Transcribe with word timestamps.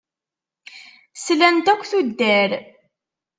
Slant 1.23 1.67
akk 1.73 1.83
tuddar. 1.89 2.51